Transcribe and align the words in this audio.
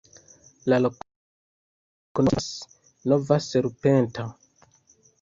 La 0.71 0.79
loknomo 0.85 2.17
signifas: 2.47 2.49
nova-serpenta. 3.15 4.31